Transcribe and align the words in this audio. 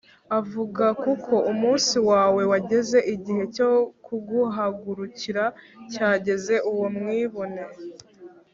avuga 0.39 0.85
kuko 1.03 1.33
umunsi 1.51 1.97
wawe 2.09 2.41
wageze 2.51 2.97
igihe 3.15 3.43
cyo 3.55 3.69
kuguhagurukira 4.05 5.43
cyageze 5.91 6.55
Uwo 6.71 6.87
Mwibone 6.97 7.63